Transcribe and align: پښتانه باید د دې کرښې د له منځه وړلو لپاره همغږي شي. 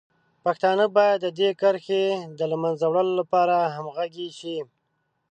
پښتانه 0.43 0.85
باید 0.97 1.17
د 1.21 1.27
دې 1.39 1.49
کرښې 1.61 2.03
د 2.37 2.39
له 2.51 2.57
منځه 2.63 2.85
وړلو 2.89 3.13
لپاره 3.21 3.55
همغږي 3.75 4.29
شي. 4.39 4.57